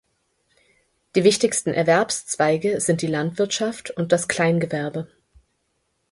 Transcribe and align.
Die 1.13 1.23
wichtigsten 1.23 1.75
Erwerbszweige 1.75 2.79
sind 2.81 3.03
die 3.03 3.05
Landwirtschaft 3.05 3.91
und 3.91 4.11
das 4.11 4.27
Kleingewerbe. 4.27 5.07